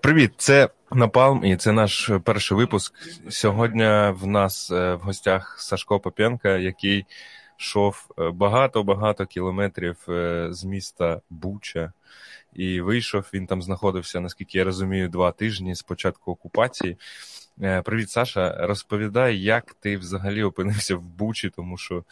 [0.00, 2.94] Привіт, це Напалм, і це наш перший випуск.
[3.28, 7.04] Сьогодні в нас е, в гостях Сашко Попенка, який
[7.58, 11.92] йшов багато-багато кілометрів е, з міста Буча.
[12.56, 13.30] І вийшов.
[13.34, 16.96] Він там знаходився, наскільки я розумію, два тижні з початку окупації.
[17.62, 18.66] Е, привіт, Саша.
[18.66, 22.04] Розповідай, як ти взагалі опинився в Бучі, тому що,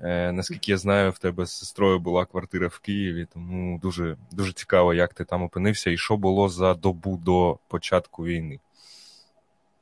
[0.00, 4.52] е, наскільки я знаю, в тебе з сестрою була квартира в Києві, тому дуже дуже
[4.52, 8.60] цікаво, як ти там опинився і що було за добу до початку війни.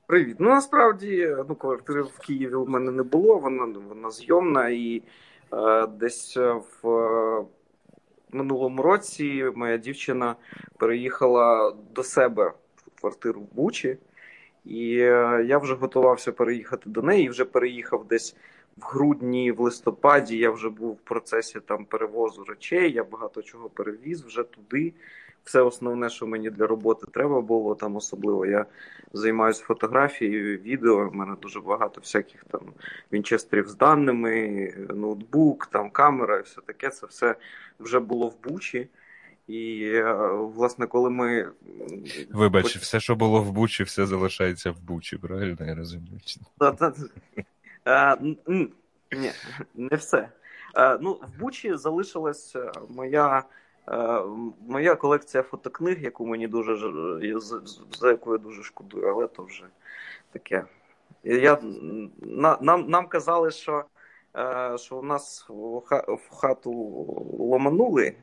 [0.06, 0.36] Привіт.
[0.38, 5.02] Ну насправді ну, квартири в Києві у мене не було, вона вона зйомна, і
[5.52, 7.44] е, десь в е,
[8.32, 10.36] минулому році моя дівчина
[10.77, 13.98] переїхала до себе в квартиру в Бучі.
[14.68, 17.28] І е, я вже готувався переїхати до неї.
[17.28, 18.36] Вже переїхав десь
[18.77, 20.36] в грудні, в листопаді.
[20.36, 22.92] Я вже був в процесі там перевозу речей.
[22.92, 24.92] Я багато чого перевіз вже туди.
[25.44, 28.66] Все основне, що мені для роботи треба було там, особливо я
[29.12, 31.08] займаюся фотографією, відео.
[31.12, 32.61] У мене дуже багато всяких там
[33.12, 36.91] вінчестерів з даними, ноутбук, там камера, і все таке.
[36.91, 37.34] Це все
[37.80, 38.89] вже було в Бучі.
[39.48, 41.50] І, е, власне, коли ми.
[42.30, 46.20] Вибач, все, що було в Бучі, все залишається в Бучі, правильно я розумію?
[47.86, 48.16] Е,
[49.12, 49.32] ні,
[49.74, 50.28] не все.
[50.77, 52.56] Е, ну, В Бучі залишилась
[52.88, 53.42] моя
[54.68, 56.77] моя колекція фотокниг, яку мені дуже
[58.00, 59.64] за яку я дуже шкодую, але то вже
[60.33, 60.64] таке.
[61.24, 61.58] Я,
[62.60, 63.84] Нам нам казали, що
[64.77, 66.72] що у нас в хату
[67.38, 68.14] ломанули.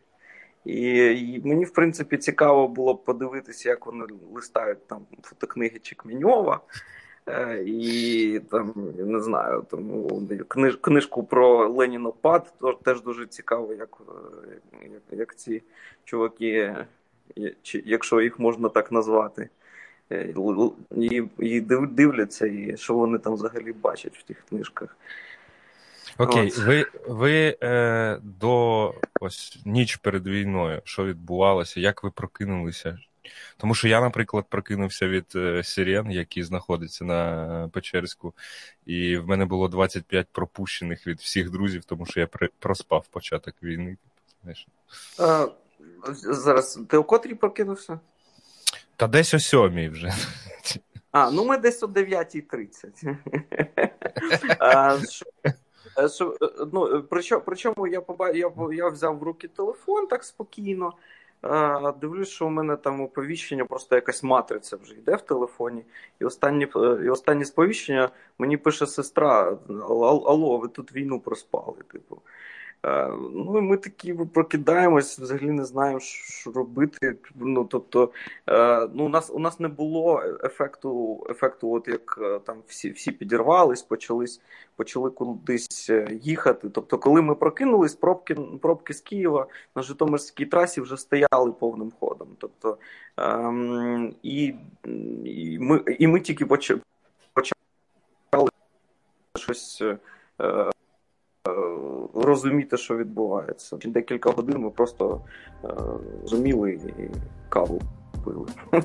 [0.65, 6.61] І мені, в принципі, цікаво було подивитися, як вони листають там фотокниги Чекміньова.
[7.27, 10.07] Е, і там, не знаю, там
[10.47, 13.97] книж, книжку про Ленінопад теж дуже цікаво, як
[14.81, 15.63] як, як ці
[16.03, 16.75] чуваки,
[17.61, 19.49] чи, якщо їх можна так назвати,
[20.11, 20.33] е,
[20.91, 24.97] і, і дивляться, і що вони там взагалі бачать в тих книжках.
[26.17, 26.57] Окей, От.
[26.57, 32.99] ви ви е, до ось ніч перед війною, що відбувалося, як ви прокинулися?
[33.57, 38.33] Тому що я, наприклад, прокинувся від е, Сирен, який знаходиться на Печерську,
[38.85, 43.55] і в мене було 25 пропущених від всіх друзів, тому що я при, проспав початок
[43.63, 43.97] війни.
[44.43, 44.67] Знаєш.
[45.19, 45.47] А,
[46.13, 47.99] Зараз ти о котрій прокинувся?
[48.95, 50.13] Та десь о сьомій вже.
[51.11, 53.17] А, ну ми десь о 9.30.
[55.97, 58.29] Е, е, ну, Причому причому я поба...
[58.29, 60.93] я, я взяв в руки телефон так спокійно.
[62.01, 65.85] Дивлюсь, що у мене там оповіщення, просто якась матриця вже йде в телефоні.
[66.19, 69.57] І останні е, і останнє сповіщення мені пише сестра:
[69.89, 71.77] Алло, ви тут війну проспали.
[71.91, 72.21] Типу.
[72.85, 77.15] Е, ну ми такі прокидаємось, взагалі не знаємо, що робити.
[77.35, 78.11] Ну тобто,
[78.49, 82.89] е, ну у нас у нас не було ефекту, ефекту, от як е, там всі
[82.89, 84.41] всі підірвались, почались,
[84.75, 85.91] почали кудись
[86.21, 86.69] їхати.
[86.69, 92.27] Тобто, коли ми прокинулись, пробки пробки з Києва на Житомирській трасі вже стояли повним ходом.
[92.37, 92.77] Тобто
[93.17, 94.53] ем, і,
[95.25, 96.81] і ми і ми тільки почали
[99.35, 99.83] щось.
[100.41, 100.69] Е,
[102.15, 103.77] розуміти, що відбувається.
[103.85, 105.21] Декілька годин ми просто
[105.63, 105.67] е,
[106.21, 107.09] розуміли і
[107.49, 107.81] каву
[108.25, 108.47] пили.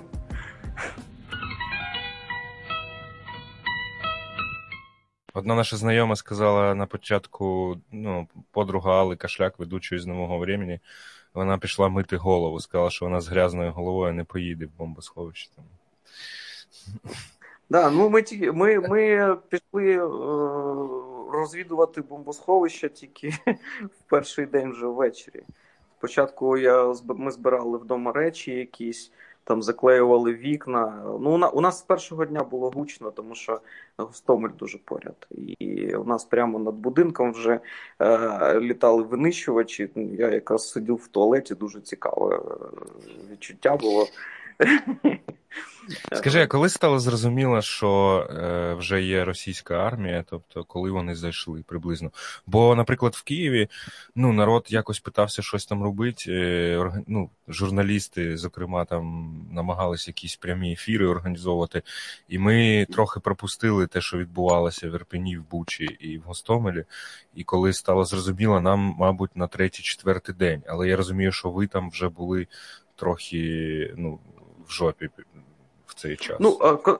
[5.34, 10.80] Одна наша знайома сказала на початку, ну, подруга Али Кашляк, ведучої з нового времени,
[11.34, 15.50] вона пішла мити голову, сказала, що вона з грязною головою не поїде в бомбосховище.
[17.70, 20.08] Да, ну ми ми, ми пішли е,
[21.32, 23.28] розвідувати бомбосховище тільки
[23.82, 25.42] в перший день вже ввечері.
[25.98, 29.12] Спочатку я ми збирали вдома речі якісь,
[29.44, 31.02] там заклеювали вікна.
[31.20, 33.60] Ну, У нас з першого дня було гучно, тому що
[33.96, 35.26] Гостомель дуже поряд.
[35.58, 37.60] І у нас прямо над будинком вже
[37.98, 39.91] е, літали винищувачі.
[39.97, 42.41] Я якраз сидів в туалеті, дуже цікаве е,
[43.33, 44.06] відчуття було.
[46.12, 51.62] Скажи, а коли стало зрозуміло, що е, вже є російська армія, тобто коли вони зайшли
[51.62, 52.10] приблизно?
[52.47, 53.68] Бо, наприклад, в Києві
[54.15, 56.32] ну, народ якось питався щось там робити.
[56.32, 61.83] Е, ну, журналісти, зокрема, там намагалися якісь прямі ефіри організовувати,
[62.28, 66.84] і ми трохи пропустили те, що відбувалося в Ірпені, в Бучі і в Гостомелі.
[67.34, 70.62] І коли стало зрозуміло, нам, мабуть, на третій-четвертий день.
[70.66, 72.47] Але я розумію, що ви там вже були
[72.97, 74.18] трохи ну,
[74.68, 75.09] в жопі
[76.00, 76.36] цей час.
[76.41, 76.58] Ну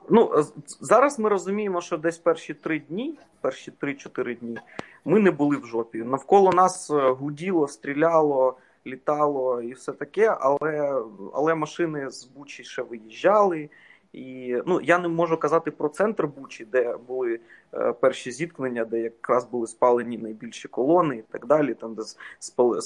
[0.09, 0.43] ну
[0.81, 4.57] зараз ми розуміємо, що десь перші три дні, перші три-чотири дні,
[5.05, 5.97] ми не були в жопі.
[5.97, 8.57] Навколо нас е, гуділо, стріляло.
[8.87, 11.01] літало і все таке, але
[11.33, 13.69] але машини з Бучі ще виїжджали.
[14.13, 17.39] І ну я не можу казати про центр Бучі, де були
[17.73, 21.73] е, перші зіткнення, де якраз були спалені найбільші колони і так далі.
[21.73, 22.01] Там де
[22.39, 22.79] спали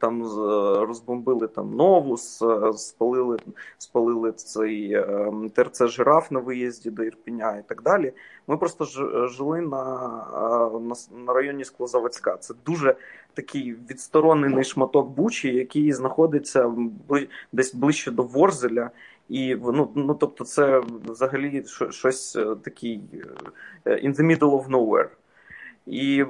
[0.00, 0.22] там
[0.86, 3.38] розбомбили там нову, спалили
[3.78, 8.12] спалили цей е, ТРЦ жираф на виїзді до Ірпіня і так далі.
[8.46, 9.94] Ми просто ж, жили на,
[10.80, 10.94] на,
[11.26, 12.36] на районі Склозаводська.
[12.36, 12.96] Це дуже
[13.34, 16.74] такий відсторонений шматок Бучі, який знаходиться
[17.52, 18.90] десь ближче до Ворзеля.
[19.28, 23.00] І ну, ну тобто, це взагалі щось е, такий
[23.84, 25.08] е, in the middle of nowhere.
[25.86, 26.24] І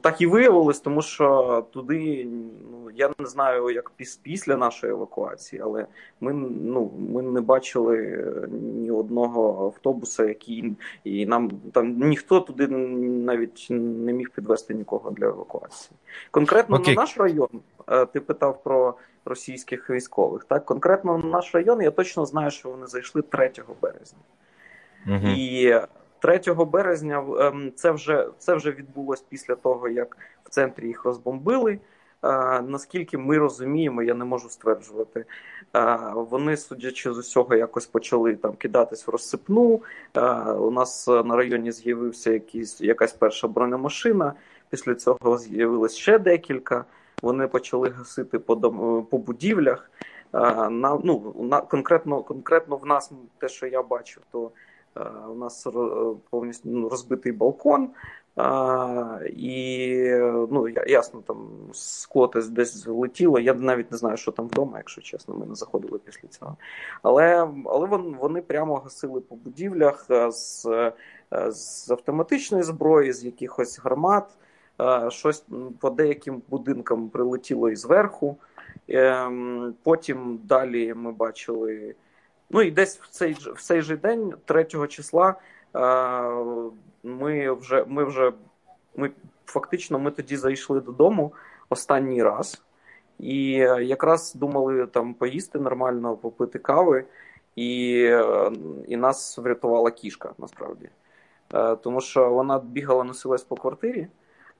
[0.00, 2.28] так і виявилось, тому що туди,
[2.70, 3.92] ну я не знаю, як
[4.22, 5.86] після нашої евакуації, але
[6.20, 13.66] ми ну ми не бачили ні одного автобуса, який і нам там ніхто туди навіть
[13.70, 15.96] не міг підвести нікого для евакуації.
[16.30, 16.88] Конкретно okay.
[16.88, 17.48] на наш район,
[17.88, 18.94] е, ти питав про
[19.24, 20.44] російських військових.
[20.44, 23.50] Так, конкретно на наш район, я точно знаю, що вони зайшли 3
[23.82, 24.18] березня.
[25.06, 25.34] Uh-huh.
[25.36, 25.80] І
[26.24, 31.78] 3 березня ем, це вже це вже відбулось після того, як в центрі їх розбомбили.
[32.62, 35.24] Наскільки ми розуміємо, я не можу стверджувати.
[36.14, 39.82] Вони, судячи з усього, якось почали там кидатись в розсипну.
[40.58, 44.32] У нас на районі з'явився якийсь, якась перша бронемашина.
[44.70, 46.84] Після цього з'явилось ще декілька.
[47.22, 49.90] Вони почали гасити по дом, по будівлях.
[50.32, 54.50] На ну на конкретно конкретно в нас те, що я бачу, то
[55.30, 55.66] у нас
[56.30, 57.90] повністю ну, розбитий балкон,
[59.26, 59.98] і
[60.50, 63.38] ну ясно, там скло десь летіло.
[63.38, 66.56] Я навіть не знаю, що там вдома, якщо чесно, ми не заходили після цього.
[67.02, 67.86] Але але
[68.20, 70.66] вони прямо гасили по будівлях з,
[71.48, 74.24] з автоматичної зброї, з якихось гармат.
[75.08, 75.44] Щось
[75.80, 78.36] по деяким будинкам прилетіло і зверху.
[78.88, 81.94] Ем, потім далі ми бачили.
[82.50, 85.34] Ну і десь в цей в цей же день, 3 числа,
[87.02, 88.32] ми вже ми вже
[88.96, 89.10] ми
[89.46, 91.32] фактично ми тоді зайшли додому
[91.68, 92.62] останній раз,
[93.18, 93.50] і
[93.80, 97.04] якраз думали там поїсти нормально, попити кави,
[97.56, 98.00] і,
[98.88, 100.88] і нас врятувала кішка насправді.
[101.54, 104.06] Е, тому що вона бігала, носилась по квартирі.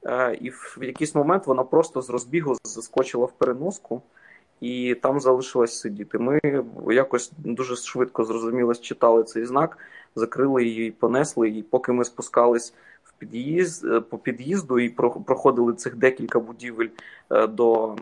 [0.07, 4.03] Е, і в якийсь момент вона просто з розбігу заскочила в переноску
[4.61, 6.19] і там залишилась сидіти.
[6.19, 6.41] Ми
[6.91, 9.79] якось дуже швидко зрозуміло читали цей знак,
[10.15, 12.75] закрили її, понесли, і поки ми спускались
[13.05, 14.89] в під'їзд е, по під'їзду і
[15.27, 16.89] проходили цих декілька будівель
[17.31, 17.97] е, до,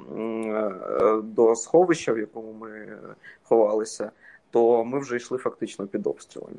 [1.23, 2.99] до сховища, в якому ми
[3.43, 4.11] ховалися,
[4.51, 6.57] то ми вже йшли фактично під обстрілами.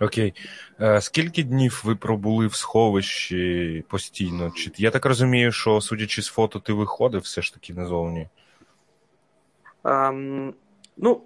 [0.00, 0.34] Окей.
[0.80, 4.50] Е, скільки днів ви пробули в сховищі постійно?
[4.50, 8.28] Чи я так розумію, що судячи з фото, ти виходив все ж таки назовні?
[9.86, 10.54] Ем,
[10.96, 11.22] ну,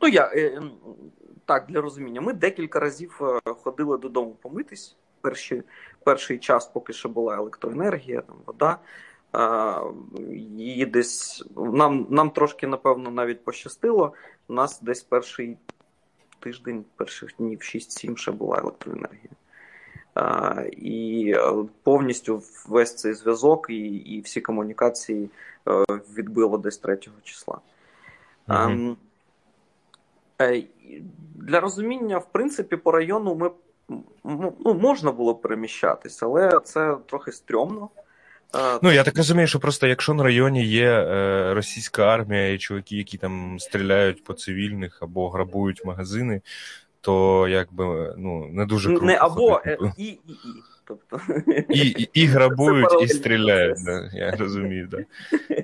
[0.00, 0.62] ну я е,
[1.44, 2.20] так, для розуміння.
[2.20, 4.96] Ми декілька разів е, ходили додому помитись.
[5.20, 5.62] Перші,
[6.04, 8.78] Перший час, поки ще була електроенергія, там вода.
[10.56, 14.12] Її десь нам нам трошки, напевно, навіть пощастило.
[14.48, 15.58] У нас десь перший
[16.40, 19.30] тиждень, перших днів 6-7 ще була електроенергія.
[20.76, 21.52] І е,
[21.82, 25.30] повністю весь цей зв'язок і і всі комунікації
[25.68, 25.84] е,
[26.16, 27.58] відбило десь 3 числа.
[30.38, 30.60] А,
[31.34, 33.50] для розуміння, в принципі, по району ми
[34.24, 37.88] ну, можна було переміщатися, але це трохи стрьомно.
[38.82, 42.96] Ну, я так розумію, що просто якщо на районі є е, російська армія і чуваки,
[42.96, 46.40] які там стріляють по цивільних або грабують магазини,
[47.04, 49.04] то якби ну не дуже круто.
[49.04, 50.62] Не або е, і, і, і.
[50.84, 51.20] Тобто...
[51.68, 54.88] І і, і грабують, і стріляють, да, я розумію.
[54.90, 55.04] Да.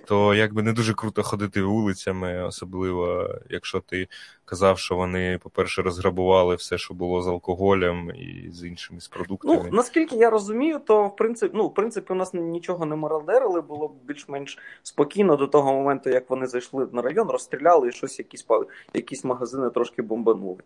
[0.06, 4.08] То якби не дуже круто ходити вулицями, особливо якщо ти
[4.44, 9.62] казав, що вони, по-перше, розграбували все, що було з алкоголем і з іншими з продуктами.
[9.64, 13.60] Ну, Наскільки я розумію, то в принципі, ну, в принципі, у нас нічого не мародерили,
[13.60, 18.46] було більш-менш спокійно до того моменту, як вони зайшли на район, розстріляли і щось, якісь
[18.94, 20.58] якісь магазини трошки бомбанули.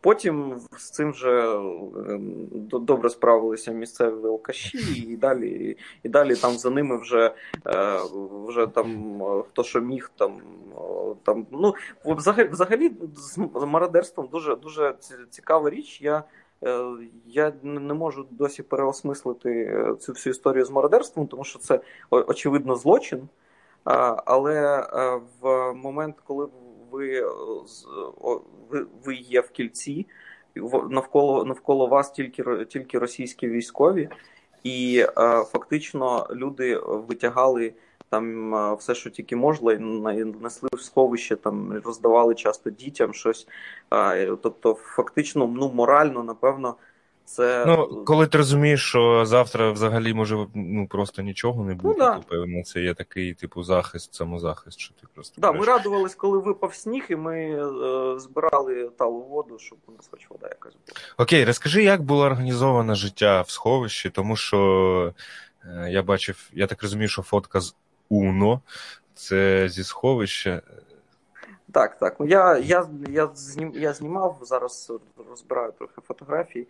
[0.00, 4.78] Потім з цим вже ем, добре справилися місцеві алкаші,
[5.08, 7.34] і далі і далі там за ними вже
[7.66, 8.00] е,
[8.46, 10.42] вже там хто що міг там
[11.22, 11.46] там.
[11.50, 14.94] Ну взагалі взагалі з мародерством дуже дуже
[15.30, 16.02] цікава річ.
[16.02, 16.24] Я
[16.64, 16.84] е,
[17.26, 21.80] я не можу досі переосмислити е, цю всю історію з мародерством, тому що це
[22.10, 23.28] очевидно злочин.
[24.24, 24.86] Але
[25.40, 26.48] в момент, коли
[26.90, 27.26] ви
[28.70, 30.06] ви, ви є в кільці,
[30.90, 34.08] навколо навколо вас тільки тільки російські військові,
[34.64, 35.04] і
[35.52, 37.72] фактично люди витягали
[38.08, 39.74] там все, що тільки можна,
[40.42, 43.48] несли в сховище, там роздавали часто дітям щось.
[44.42, 46.74] Тобто, фактично, ну морально, напевно.
[47.30, 47.64] Це...
[47.66, 52.14] Ну, коли ти розумієш, що завтра взагалі може ну, просто нічого не бути, ну, да.
[52.14, 55.40] то певно, це є такий типу захист, самозахист, що ти просто.
[55.40, 60.08] Да, ми радувались, коли випав сніг, і ми е, збирали талу воду, щоб у нас
[60.10, 60.98] хоч вода якась була.
[61.18, 65.14] Окей, розкажи, як було організоване життя в сховищі, тому що
[65.64, 67.74] е, я бачив, я так розумію, що фотка з
[68.08, 68.60] Уно
[69.14, 70.62] це зі сховища.
[71.72, 72.16] Так, так.
[72.20, 74.92] Я я, я, знім, я знімав, зараз
[75.28, 76.66] розбираю трохи фотографії.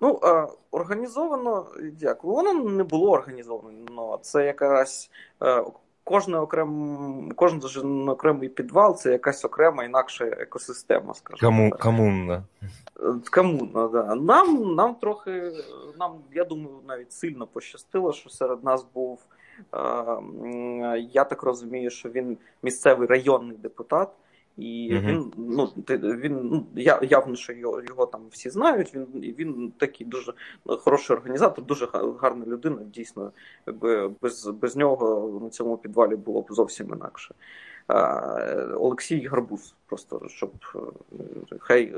[0.00, 1.66] Ну, е, організовано,
[2.00, 2.34] дякую.
[2.34, 4.18] Воно не було організовано.
[4.22, 5.10] Це якась
[5.42, 5.64] е,
[6.04, 11.48] кожне окрем, кожен окремий підвал це якась окрема інакша екосистема, скажімо.
[11.50, 12.42] Кому, Комунна.
[13.32, 14.14] Комунна, да.
[14.14, 15.52] Нам нам трохи,
[15.98, 19.20] нам, я думаю, навіть сильно пощастило, що серед нас був.
[19.74, 24.08] Е, я так розумію, що він місцевий районний депутат.
[24.60, 25.06] І uh-huh.
[25.06, 25.68] він ну
[26.00, 28.94] він ну я явно, що його його там всі знають.
[28.94, 30.32] Він він такий дуже
[30.64, 31.88] хороший організатор, дуже
[32.20, 32.78] гарна людина.
[32.84, 33.32] Дійсно,
[33.66, 37.34] якби без без нього на цьому підвалі було б зовсім інакше.
[38.76, 40.78] Олексій Гарбуз, просто щоб е,
[41.58, 41.94] хай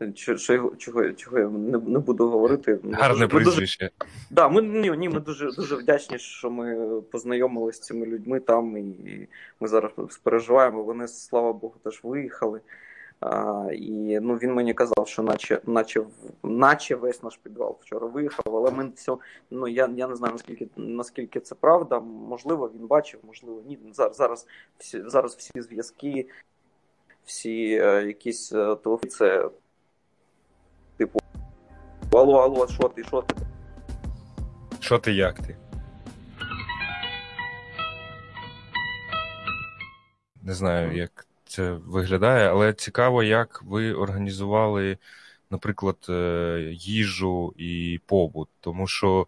[0.00, 0.38] е, чого
[0.76, 2.78] чого, чого я не не буду говорити.
[2.92, 3.90] Гарне прізвище.
[4.30, 8.76] Да, ми ні, ні, ми дуже дуже вдячні, що ми познайомилися з цими людьми там,
[8.76, 9.28] і
[9.60, 9.92] ми зараз
[10.22, 10.82] переживаємо.
[10.82, 12.60] Вони слава Богу теж виїхали.
[13.22, 16.02] А, І ну, він мені казав, що наче наче,
[16.42, 19.16] наче весь наш підвал вчора виїхав, але ми все,
[19.50, 22.00] ну, я я не знаю, наскільки наскільки це правда.
[22.00, 23.78] Можливо, він бачив, можливо, ні.
[23.92, 24.46] Зараз зараз
[24.78, 26.28] всі зараз всі зв'язки,
[27.24, 29.48] всі е, якісь е, телефони, це
[30.96, 31.18] типу
[32.12, 33.34] Алло, алло, що ти, що ти?
[34.80, 35.56] Що ти, як ти?
[40.42, 44.98] Не знаю, як це виглядає, але цікаво, як ви організували,
[45.50, 48.48] наприклад, е, їжу і побут.
[48.60, 49.26] Тому що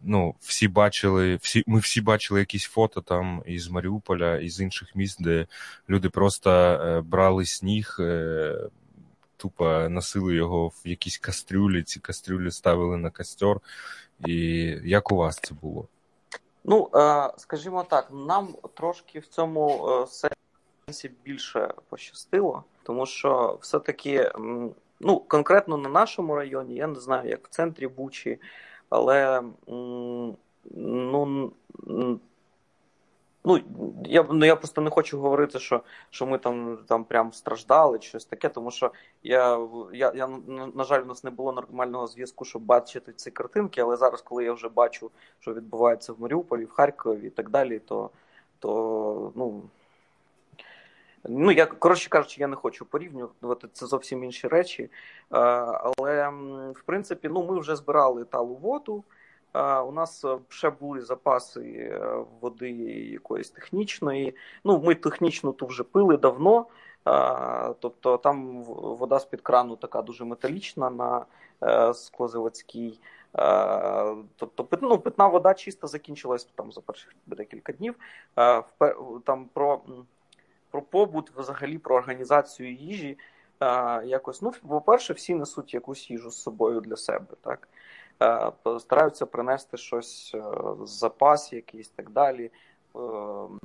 [0.00, 5.22] ну, всі бачили, всі, ми всі бачили якісь фото там із Маріуполя, із інших міст,
[5.22, 5.46] де
[5.88, 7.96] люди просто е, брали сніг.
[8.00, 8.68] Е,
[9.36, 13.60] тупо носили його в якісь кастрюлі, ці кастрюлі ставили на костер.
[14.26, 14.36] І
[14.84, 15.88] як у вас це було?
[16.64, 16.90] Ну,
[17.36, 20.06] скажімо так, нам трошки в цьому
[21.24, 24.32] більше пощастило, тому що все-таки
[25.00, 28.40] ну, конкретно на нашому районі, я не знаю, як в центрі Бучі,
[28.88, 31.52] але ну.
[33.46, 33.60] Ну,
[34.04, 38.08] я ну, я просто не хочу говорити, що що ми там там прям страждали чи
[38.08, 40.26] щось таке, тому що я, я, я
[40.74, 44.44] на жаль, у нас не було нормального зв'язку, щоб бачити ці картинки, але зараз, коли
[44.44, 45.10] я вже бачу,
[45.40, 48.10] що відбувається в Маріуполі, в Харкові і так далі, то,
[48.58, 49.62] то ну,
[51.28, 54.82] Ну, я коротше кажучи, я не хочу порівнювати це зовсім інші речі.
[54.82, 54.90] Е,
[55.30, 56.28] але
[56.74, 59.04] в принципі, ну ми вже збирали талу воду.
[59.54, 64.36] Е, у нас ще були запаси е, води якоїсь технічної.
[64.64, 66.66] Ну, ми технічно ту вже пили давно.
[67.80, 71.24] Тобто там вода з під крану така дуже металічна на
[71.94, 73.00] склозаводській.
[74.36, 77.94] Тобто, ну, питна вода чисто закінчилась там за перших декілька днів.
[79.24, 79.80] Там про
[80.74, 83.18] про побут, взагалі про організацію їжі.
[84.04, 87.68] Якось, ну, по-перше, всі несуть якусь їжу з собою для себе, так?
[88.80, 90.42] Стараються принести щось е,
[90.84, 92.50] з запас, якийсь так далі.
[92.94, 93.58] Ем,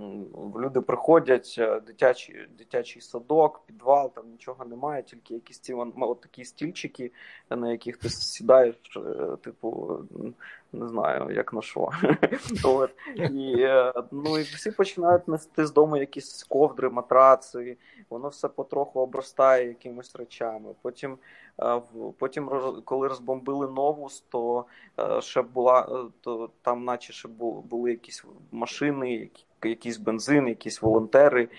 [0.58, 6.46] люди приходять, е, дитячий дитячий садок, підвал, там нічого немає, тільки якісь ці от такі
[6.46, 7.12] стільчики,
[7.50, 10.00] на яких ти сідаєш, е, типу,
[10.74, 11.90] не знаю, як на що.
[12.64, 12.92] От.
[13.16, 17.78] І, е, ну, і всі починають нести з дому якісь ковдри, матраци,
[18.10, 20.70] воно все потроху обростає якимись речами.
[20.82, 21.18] Потім,
[22.18, 22.50] потім
[22.86, 24.66] коли розбомбили новус, то
[25.20, 27.28] ще була, то там, наче ще
[27.64, 31.50] були якісь машини які, якийсь бензин, якісь волонтери,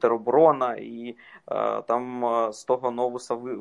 [0.00, 1.16] тероборона, і
[1.50, 3.54] е, там е, з того новуса ви,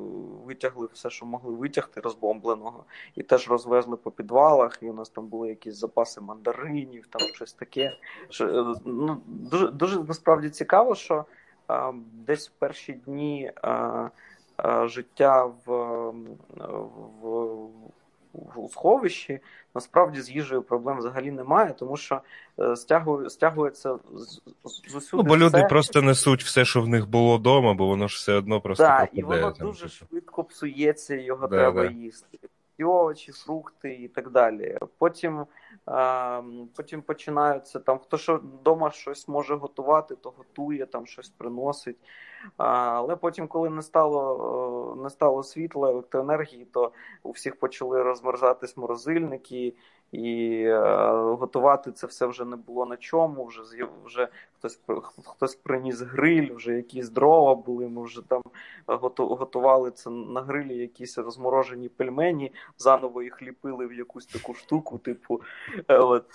[0.46, 2.86] витягли все, що могли витягти розбомбленого,
[3.16, 4.78] і теж розвезли по підвалах.
[4.82, 7.98] І у нас там були якісь запаси мандаринів, там щось таке.
[8.30, 11.26] Що, е, ну, Дуже дуже насправді цікаво, що
[11.72, 13.52] е, десь в перші дні.
[13.64, 13.70] Е,
[14.66, 15.72] е Життя в,
[17.22, 17.70] в
[18.34, 19.40] у сховищі,
[19.76, 22.22] насправді з їжею проблем взагалі немає, тому що
[22.60, 24.42] е, стягує, стягується з,
[24.90, 25.24] з усюди.
[25.24, 28.34] Ну, бо люди просто несуть все, що в них було вдома, бо воно ж все
[28.34, 30.06] одно просто Так, і воно там, дуже типу.
[30.10, 31.92] швидко псується, його да, треба да.
[31.92, 32.40] їсти.
[32.80, 34.78] Овочі, фрукти і так далі.
[34.98, 35.46] Потім
[36.76, 41.98] Потім починаються там, хто що вдома щось може готувати, то готує, там щось приносить.
[42.58, 46.92] Але потім, коли не стало не стало світла, електроенергії, то
[47.24, 49.74] у всіх почали розмерзатись морозильники,
[50.14, 50.80] і е,
[51.12, 53.46] готувати це все вже не було на чому.
[53.46, 53.62] Вже
[54.06, 54.80] вже хтось
[55.24, 57.90] хтось приніс гриль, вже якісь дрова були.
[57.90, 58.42] Ми вже там
[59.18, 65.42] готували це на грилі, якісь розморожені пельмені, заново їх ліпили в якусь таку штуку, типу.
[65.88, 66.26] Е, от.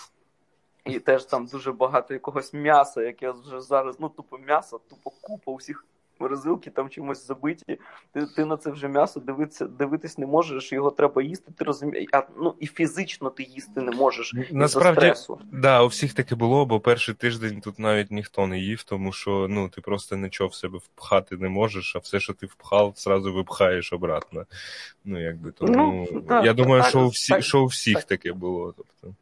[0.84, 5.52] І теж там дуже багато якогось м'яса, яке вже зараз, ну тупо м'ясо, тупо купа
[5.52, 5.84] усіх
[6.20, 7.78] морозилки там чимось забиті.
[8.12, 11.52] Ти ти на це вже м'ясо дивитися, дивитись не можеш, його треба їсти.
[11.58, 14.34] Ти розумієш, а ну і фізично ти їсти не можеш.
[14.50, 15.40] Насправді, стресу.
[15.52, 19.46] да, у всіх таке було, бо перший тиждень тут навіть ніхто не їв, тому що
[19.50, 23.32] ну ти просто нічого в себе впхати не можеш, а все, що ти впхав, зразу
[23.32, 24.46] випхаєш обратно.
[25.04, 28.04] Ну якби тому ну, так, я думаю, так, що у всі, так, що у всіх
[28.04, 28.74] таке було.
[28.76, 29.14] Тобто.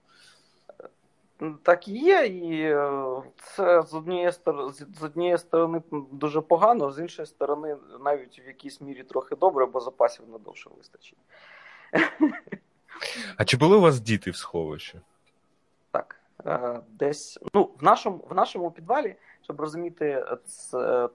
[1.62, 6.98] Так і є, і е, це з однієї сторони з однієї сторони дуже погано, з
[6.98, 11.18] іншої сторони, навіть в якійсь мірі трохи добре, бо запасів надовше вистачить.
[13.36, 15.00] А чи були у вас діти в сховищі?
[15.90, 16.20] Так.
[16.46, 21.08] Е, десь ну, в нашому в нашому підвалі, щоб розуміти, це,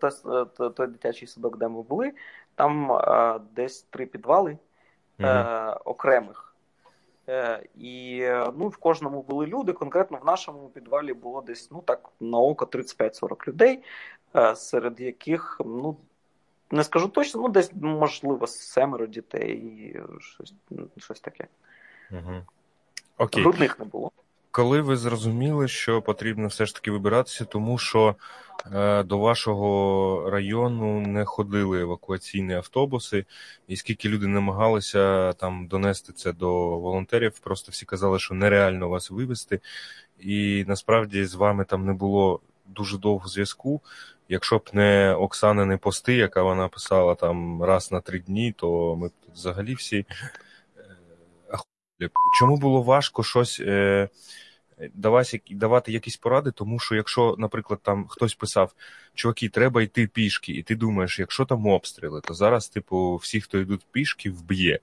[0.76, 2.12] той дитячий садок, де ми були,
[2.56, 4.58] там е, десь три підвали
[5.20, 5.30] угу.
[5.86, 6.51] окремих.
[7.30, 8.22] Е, і
[8.56, 9.74] ну, в кожному були люди.
[9.74, 13.84] Конкретно в нашому підвалі було десь ну так на око 35-40 людей,
[14.36, 15.98] е, серед яких ну
[16.72, 20.54] не скажу точно, ну десь можливо семеро дітей, щось
[20.98, 21.48] щось таке.
[22.12, 22.46] Угу.
[23.18, 23.44] Окей.
[23.44, 24.12] Грудних не було.
[24.52, 28.16] Коли ви зрозуміли, що потрібно все ж таки вибиратися, тому що
[28.74, 33.26] е, до вашого району не ходили евакуаційні автобуси,
[33.68, 39.12] і скільки люди намагалися там донести це до волонтерів, просто всі казали, що нереально вас
[39.12, 39.60] вивезти,
[40.20, 43.82] і насправді з вами там не було дуже довго зв'язку.
[44.30, 48.96] Якщо б не Оксана не пости, яка вона писала там раз на три дні, то
[48.96, 50.06] ми б взагалі всі.
[52.40, 54.10] Чому було важко щось е,
[54.94, 58.74] давати, давати якісь поради, тому що якщо, наприклад, там хтось писав,
[59.14, 63.58] чуваки, треба йти пішки, і ти думаєш, якщо там обстріли, то зараз, типу, всі, хто
[63.58, 64.80] йдуть пішки, вб'є.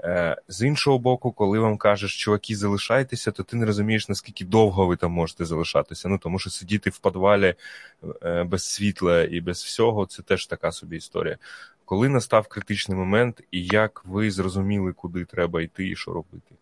[0.00, 4.86] Е, З іншого боку, коли вам кажеш, чуваки, залишайтеся, то ти не розумієш, наскільки довго
[4.86, 6.08] ви там можете залишатися.
[6.08, 7.54] Ну тому що сидіти в підвалі
[8.22, 11.38] е, без світла і без всього, це теж така собі історія.
[11.88, 16.54] Коли настав критичний момент, і як ви зрозуміли, куди треба йти і що робити?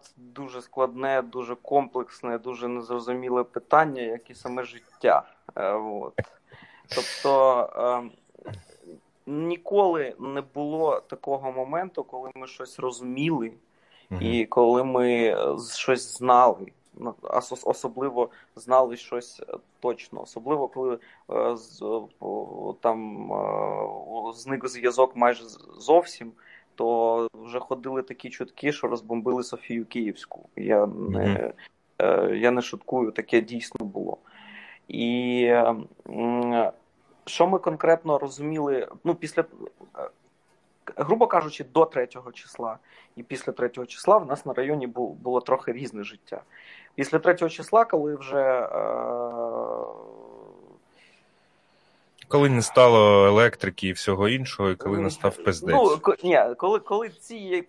[0.00, 5.22] Це дуже складне, дуже комплексне, дуже незрозуміле питання, як і саме життя.
[5.56, 6.14] Е, от.
[6.88, 8.10] Тобто ем,
[9.26, 13.52] ніколи не було такого моменту, коли ми щось розуміли,
[14.20, 15.36] і коли ми
[15.74, 16.72] щось знали.
[16.94, 17.14] Ну,
[17.64, 19.42] особливо знали щось
[19.80, 20.98] точно, особливо коли
[21.30, 21.56] е,
[22.80, 25.44] там е, зник зв'язок майже
[25.78, 26.32] зовсім
[26.74, 30.48] то вже ходили такі чутки, що розбомбили Софію Київську.
[30.56, 31.52] Я не
[31.98, 32.34] mm-hmm.
[32.34, 34.18] я не шуткую, таке дійсно було.
[34.88, 35.54] І
[37.24, 39.44] що ми конкретно розуміли, ну, після,
[39.98, 40.10] е,
[40.96, 42.78] грубо кажучи, до 3 числа
[43.16, 46.42] і після 3 числа в нас на районі було трохи різне життя.
[46.94, 48.68] Після 3 числа, коли вже
[52.32, 55.74] коли не стало електрики і всього іншого, і коли настав пиздець.
[55.74, 57.64] Ну, ні, коли коли ці,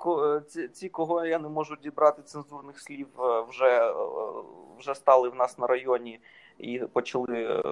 [0.47, 3.93] ці, ці, кого я не можу дібрати цензурних слів, е, вже е,
[4.79, 6.19] вже стали в нас на районі
[6.57, 7.63] і почали е,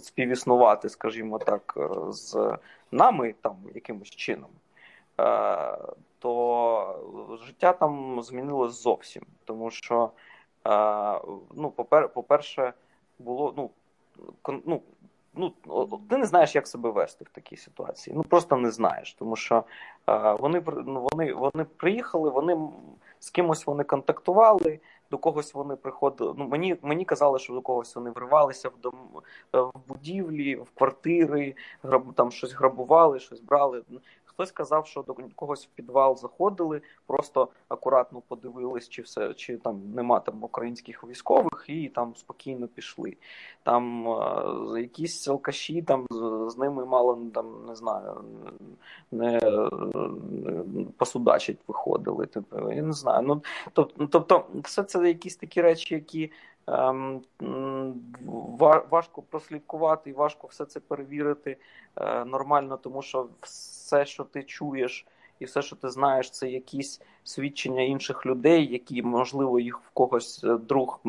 [0.00, 1.78] співіснувати, скажімо так,
[2.08, 2.56] з
[2.90, 4.50] нами там якимось чином,
[6.18, 9.22] то життя там змінилось зовсім.
[9.44, 10.10] Тому що,
[11.54, 11.70] ну,
[12.14, 12.72] по-перше,
[13.18, 13.70] було ну,
[14.66, 14.82] ну,
[15.36, 18.16] ну, ти не знаєш, як себе вести в такій ситуації.
[18.16, 19.64] Ну просто не знаєш, тому що
[20.38, 22.58] вони ну, вони, вони приїхали, вони
[23.20, 26.34] з кимось вони контактували, до когось вони приходили.
[26.36, 28.94] Ну мені мені казали, що до когось вони вривалися в дом
[29.54, 33.82] е, в будівлі, в квартири, граб, там щось грабували, щось брали.
[34.36, 39.92] Хтось казав, що до когось в підвал заходили, просто акуратно подивились, чи все, чи там
[39.94, 43.16] нема там українських військових, і там спокійно пішли.
[43.62, 48.24] Там е, якісь алкаші там з, з ними мало там не знаю,
[49.10, 49.40] не,
[50.96, 52.26] посудачить виходили.
[52.26, 53.22] Типу, я не знаю.
[53.22, 56.32] Ну тобто, тобто, все це якісь такі речі, які.
[56.68, 57.20] Ем,
[58.90, 61.56] важко прослідкувати і важко все це перевірити
[61.96, 63.28] е, нормально, тому що
[63.86, 65.06] все, що ти чуєш
[65.40, 70.44] і все, що ти знаєш, це якісь свідчення інших людей, які, можливо, їх в когось
[70.44, 71.00] е, друг,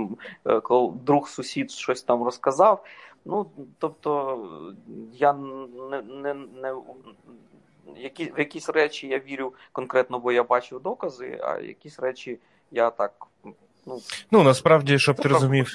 [0.48, 0.62] е,
[1.04, 2.86] друг сусід щось там розказав.
[3.26, 3.46] Ну,
[3.80, 4.40] тобто,
[5.14, 6.76] я не не, не
[7.98, 12.40] які, в якісь речі я вірю конкретно, бо я бачив докази, а якісь речі
[12.72, 13.28] я так.
[13.86, 14.00] Ну,
[14.32, 15.68] ну насправді, щоб ти розумів,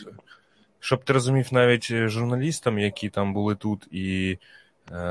[0.81, 4.62] щоб ти розумів навіть журналістам, які там були тут, і е,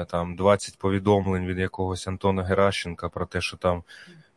[0.07, 3.83] там 20 повідомлень від якогось Антона Геращенка про те, що там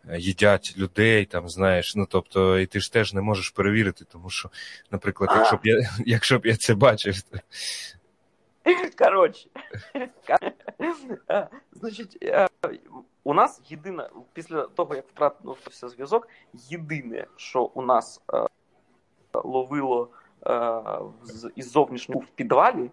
[0.08, 1.96] е, їдять людей, там знаєш.
[1.96, 4.50] Ну тобто, і ти ж теж не можеш перевірити, тому що,
[4.90, 7.22] наприклад, якщо б я якщо б я це бачив.
[7.22, 7.38] То...
[8.98, 9.48] Коротше,
[11.72, 12.48] значить, е,
[13.24, 18.22] у нас єдине, після того, як втратився зв'язок, єдине, що у нас
[19.34, 20.08] ловило
[21.56, 22.90] із зовнішнього в підвалі,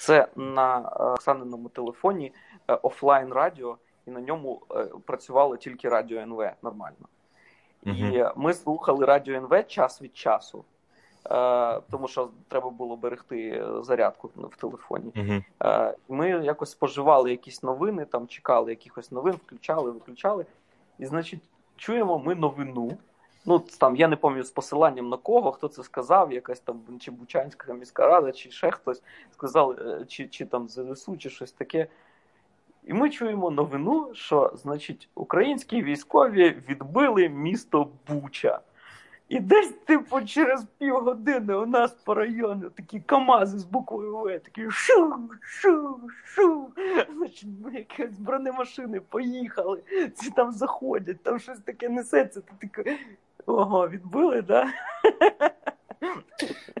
[0.00, 2.32] це на Оксаниному телефоні
[2.82, 4.62] офлайн радіо, і на ньому
[5.04, 7.08] працювало тільки радіо НВ нормально.
[7.84, 10.64] І ми слухали радіо НВ час від часу.
[11.90, 15.12] Тому що треба було берегти зарядку в телефоні.
[15.16, 15.94] Uh-huh.
[16.08, 20.46] Ми якось споживали якісь новини, там чекали якихось новин, включали, виключали.
[20.98, 21.40] І, значить,
[21.76, 22.98] чуємо ми новину.
[23.46, 27.10] Ну, там я не пам'ятаю з посиланням на кого, хто це сказав, якась там чи
[27.10, 31.86] Бучанська міська рада, чи ще хтось сказав, е, чи чи там ЗСУ, чи щось таке.
[32.84, 38.60] І ми чуємо новину, що, значить, українські військові відбили місто Буча.
[39.30, 44.70] І десь, типу, через півгодини у нас по району такі Камази з буквою В, такі
[44.70, 46.66] шу, шу, шу.
[47.16, 49.82] Значить, якісь бронемашини поїхали,
[50.14, 52.98] ці там заходять, там щось таке несеться, ти таке.
[53.46, 54.66] Ого, відбили, да?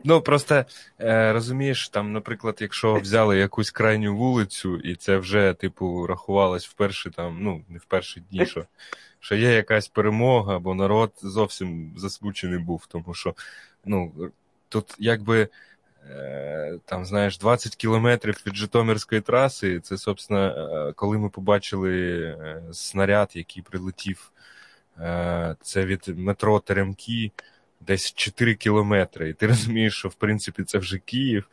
[0.04, 0.64] Ну просто
[1.00, 6.72] е, розумієш, там, наприклад, якщо взяли якусь крайню вулицю, і це вже, типу, рахувалось в
[7.10, 7.84] там, ну, не в
[8.30, 8.66] дні, що
[9.20, 13.34] що є якась перемога, бо народ зовсім засмучений був, тому що
[13.84, 14.12] ну,
[14.68, 15.48] тут якби.
[16.10, 19.80] Е, там, знаєш, 20 кілометрів від Житомирської траси.
[19.80, 22.36] Це, собственно, е, коли ми побачили
[22.72, 24.32] снаряд, який прилетів
[25.62, 27.32] це від метро Теремки
[27.80, 29.28] десь 4 кілометри.
[29.28, 31.48] І ти розумієш, що в принципі це вже Київ.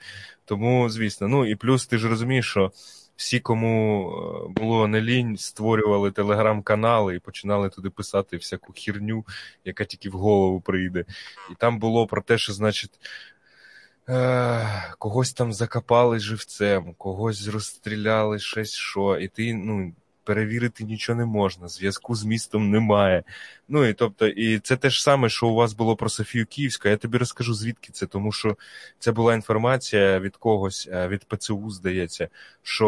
[0.46, 2.72] Тому, звісно, ну і плюс ти ж розумієш, що
[3.16, 4.14] всі, кому
[4.50, 9.26] було не лінь, створювали телеграм-канали і починали туди писати всяку херню,
[9.66, 11.06] яка тільки в голову прийде.
[11.52, 13.00] І там було про те, що, значить.
[15.00, 19.94] Когось там закопали живцем, когось розстріляли щось що, і ти ну
[20.28, 23.24] перевірити нічого не можна, зв'язку з містом немає.
[23.70, 26.90] Ну і тобто, і це те ж саме, що у вас було про Софію Київську.
[26.90, 28.58] Я тобі розкажу, звідки це, тому що
[29.00, 32.30] це була інформація від когось, е, від ПЦУ, здається,
[32.64, 32.88] що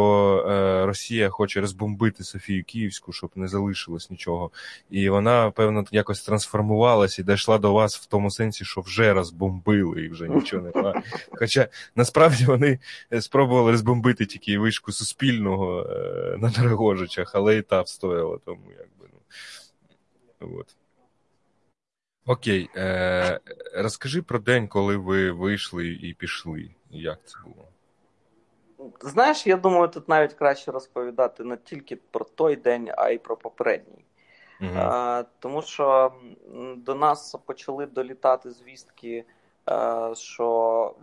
[0.49, 4.51] е, Росія хоче розбомбити Софію Київську, щоб не залишилось нічого.
[4.89, 10.01] І вона, певно, якось трансформувалась і дійшла до вас в тому сенсі, що вже розбомбили
[10.01, 11.01] і вже нічого немає.
[11.31, 12.79] Хоча насправді вони
[13.19, 19.09] спробували розбомбити тільки вишку Суспільного е, на Дорогожичах, але і та встояла тому, якби.
[19.13, 20.59] ну.
[20.59, 20.75] От.
[22.25, 23.39] Окей, е,
[23.73, 26.69] розкажи про день, коли ви вийшли і пішли.
[26.89, 27.67] Як це було?
[29.01, 33.37] Знаєш, я думаю, тут навіть краще розповідати не тільки про той день, а й про
[33.37, 34.05] попередній.
[34.61, 34.71] Угу.
[34.75, 36.13] А, Тому що
[36.77, 39.25] до нас почали долітати звістки,
[39.65, 40.95] а, що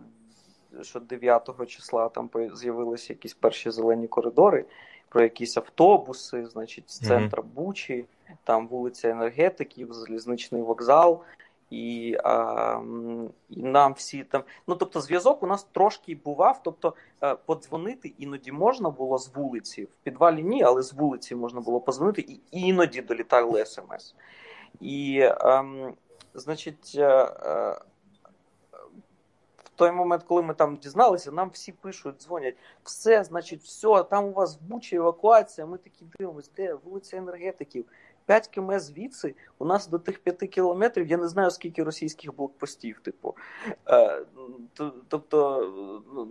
[0.81, 4.65] що 9 числа там з'явилися якісь перші зелені коридори,
[5.09, 7.43] про якісь автобуси, значить, з центра.
[7.55, 8.05] Бучі,
[8.43, 11.23] там вулиця енергетиків, залізничний вокзал.
[11.69, 12.81] І а,
[13.49, 14.43] і нам всі там.
[14.67, 16.61] Ну тобто, зв'язок у нас трошки бував.
[16.63, 16.93] Тобто,
[17.23, 21.79] е, подзвонити іноді можна було з вулиці, в підвалі ні, але з вулиці можна було
[21.79, 24.15] позвонити, і іноді долітали смс.
[24.81, 25.93] І, а, ем,
[26.33, 27.96] значить, а, е, в
[29.77, 34.31] той момент, коли ми там дізналися, нам всі пишуть, дзвонять, все, значить, все, там у
[34.31, 35.67] вас в Бучі евакуація.
[35.67, 37.85] Ми такі дивимося, де вулиця енергетиків.
[38.25, 42.99] 5 км звідси у нас до тих 5 кілометрів я не знаю скільки російських блокпостів.
[42.99, 43.35] Типу,
[43.89, 44.21] Е,
[45.07, 45.61] тобто,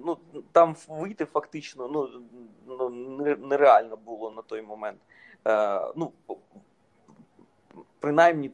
[0.05, 0.19] ну
[0.53, 2.09] там вийти фактично ну,
[2.67, 2.91] ну
[3.37, 4.99] нереально було на той момент.
[5.47, 6.13] Е, ну,
[8.01, 8.51] Принаймні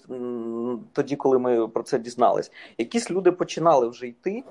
[0.92, 4.44] тоді, коли ми про це дізнались, якісь люди починали вже йти.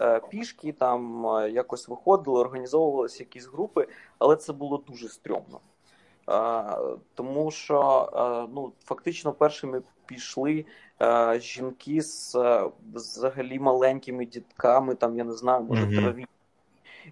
[0.00, 3.86] Е, пішки там е, якось виходили, організовувалися якісь групи,
[4.18, 5.60] але це було дуже стрьомно.
[7.14, 10.64] Тому що ну, фактично першими пішли
[11.36, 12.36] жінки з
[12.94, 16.00] взагалі маленькими дітками, там, я не знаю, може, mm-hmm.
[16.00, 16.26] траві.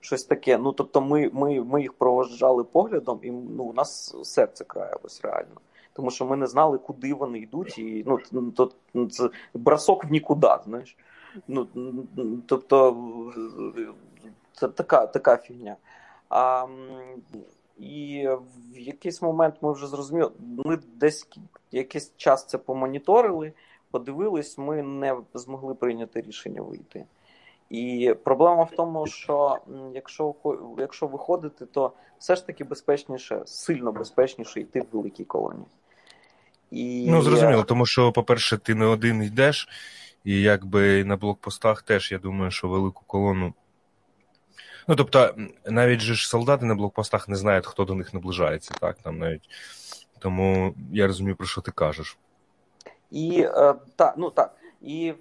[0.01, 0.59] Щось таке.
[0.59, 5.61] Ну, тобто, ми ми, ми їх проважали поглядом, і ну, у нас серце краялось реально.
[5.93, 8.73] тому що ми не знали, куди вони йдуть, і ну то
[9.11, 10.97] це бросок в нікуди, знаєш.
[11.49, 11.67] Ну
[12.47, 12.97] тобто
[14.53, 15.77] це така така фігня.
[16.29, 16.67] А,
[17.79, 18.29] І
[18.75, 20.31] в якийсь момент ми вже зрозуміли,
[20.65, 21.29] ми десь
[21.73, 23.53] якийсь час це помоніторили,
[23.91, 27.05] подивились, ми не змогли прийняти рішення вийти.
[27.71, 29.59] І проблема в тому, що
[29.95, 30.35] якщо
[30.79, 35.67] якщо виходити, то все ж таки безпечніше, сильно безпечніше йти в великій колонії.
[36.71, 37.07] І...
[37.11, 39.69] Ну, зрозуміло, тому що, по-перше, ти не один йдеш,
[40.27, 43.55] і якби на блокпостах теж я думаю, що велику колону.
[44.89, 45.35] Ну, тобто,
[45.67, 49.49] навіть же ж солдати на блокпостах не знають, хто до них наближається, так там навіть.
[50.19, 52.19] Тому я розумію, про що ти кажеш.
[53.11, 54.57] І е, так, ну так.
[54.83, 55.15] І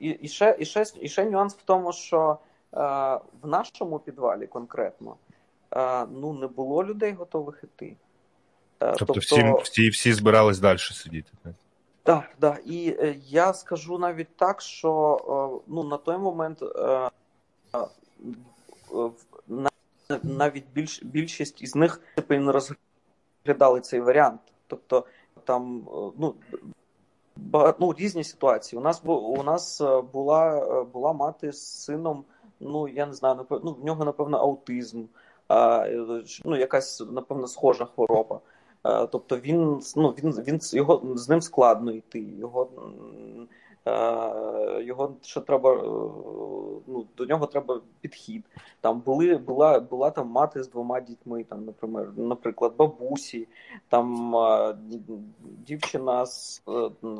[0.00, 2.38] і, і, ще і, ще, і ще нюанс в тому, що
[2.74, 2.78] е,
[3.42, 5.16] в нашому підвалі конкретно
[5.76, 7.96] е, ну, не було людей готових іти.
[8.80, 11.30] Е, тобто, тобто всі всі, всі збирались далі сидіти.
[11.42, 11.52] Так,
[12.02, 12.24] так.
[12.40, 12.58] Да.
[12.64, 17.10] І е, я скажу навіть так, що е, ну, на той момент е,
[20.22, 24.40] навіть більш, більшість із них не розглядали цей варіант.
[24.66, 25.04] Тобто
[25.44, 25.82] там
[26.18, 26.34] ну,
[27.80, 28.80] ну, різні ситуації.
[28.80, 32.24] У нас у нас е, була е, була мати з сином.
[32.60, 35.04] Ну я не знаю, ну, в нього напевно аутизм,
[36.44, 38.40] ну якась напевно схожа хвороба.
[38.82, 42.20] А, тобто він ну він він його з ним складно йти.
[42.38, 42.68] Його
[43.86, 45.82] Е, його ще треба е,
[46.86, 48.44] ну, до нього треба підхід.
[48.80, 53.48] Там були була була там мати з двома дітьми, там, наприклад, наприклад, бабусі,
[53.88, 54.76] там е,
[55.42, 56.62] дівчина з,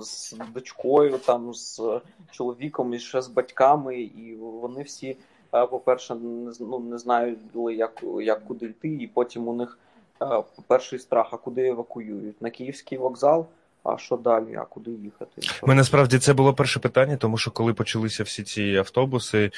[0.00, 5.16] з дочкою, там з чоловіком і ще з батьками, і вони всі,
[5.50, 9.78] по-перше, не ну, не знають, як, як куди йти, і потім у них
[10.66, 13.46] перший страх, а куди евакуюють на Київський вокзал.
[13.84, 14.54] А що далі?
[14.54, 15.42] А куди їхати?
[15.62, 19.50] Ми насправді це було перше питання, тому що коли почалися всі ці автобуси,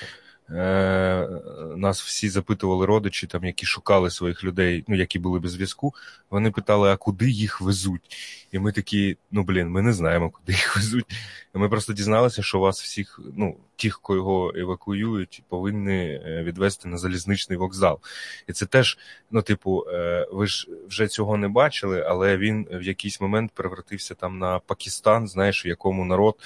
[0.55, 1.29] Е,
[1.77, 5.95] нас всі запитували родичі, там, які шукали своїх людей, ну які були без зв'язку.
[6.31, 8.17] Вони питали, а куди їх везуть?
[8.53, 11.07] І ми такі, ну блін, ми не знаємо, куди їх везуть.
[11.55, 16.99] І Ми просто дізналися, що вас всіх, ну, тих, кого евакуюють, повинні е, відвести на
[16.99, 18.01] залізничний вокзал.
[18.49, 18.99] І це теж,
[19.31, 24.15] ну, типу, е, ви ж вже цього не бачили, але він в якийсь момент перевратився
[24.15, 26.37] там на Пакистан, знаєш, у якому народ.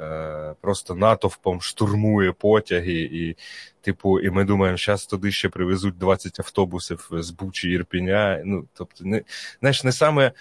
[0.00, 3.36] Е, просто натовпом штурмує потяги, і,
[3.80, 8.42] типу, і ми думаємо, зараз туди ще привезуть 20 автобусів з Бучі Ірпіня.
[8.44, 9.22] Ну, тобто, не
[9.60, 10.32] знаєш, не саме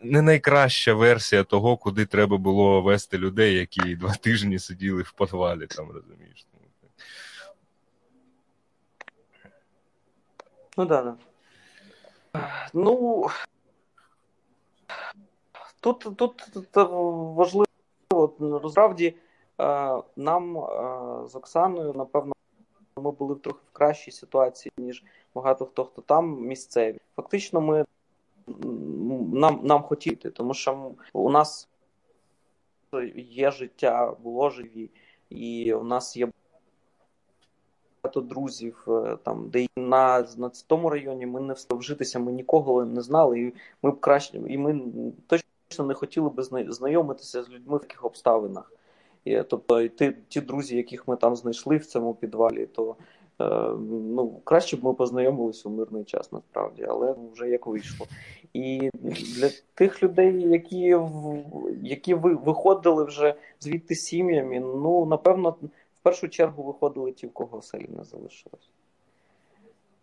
[0.00, 5.66] не найкраща версія того, куди треба було вести людей, які два тижні сиділи в подвалі,
[5.66, 6.46] там розумієш.
[10.76, 11.16] Ну да, да.
[12.74, 13.26] Ну
[15.80, 16.68] тут, тут, тут
[17.36, 17.66] важливо
[18.14, 19.14] от насправді е,
[20.16, 22.32] нам е, з Оксаною, напевно,
[22.96, 26.98] ми були трохи в кращій ситуації, ніж багато хто хто там місцеві.
[27.16, 27.84] Фактично, ми
[29.32, 31.68] нам нам хотіти, тому що у нас
[33.16, 34.90] є життя, було живі,
[35.30, 36.28] і у нас є
[38.02, 43.02] багато друзів е, там, де на на тому районі ми не вжитися, ми нікого не
[43.02, 44.80] знали, і ми б краще, і ми
[45.26, 45.48] точно
[45.78, 48.72] не хотіли би знайомитися з людьми в таких обставинах.
[49.24, 52.96] І, Тобто, і ті, ті друзі, яких ми там знайшли в цьому підвалі, то
[53.40, 53.44] е,
[53.90, 58.06] ну, краще б ми познайомилися у мирний час насправді, але вже як вийшло.
[58.52, 58.90] І
[59.38, 60.96] для тих людей, які
[61.82, 65.56] які виходили вже звідти сім'ями, ну напевно,
[66.00, 68.70] в першу чергу виходили ті, в кого селі не залишилось.